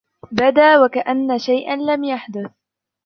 بدى 0.31 0.75
و 0.83 0.87
كأن 0.87 1.37
شيئا 1.37 1.75
لم 1.75 2.03
يحدث. 2.03 2.51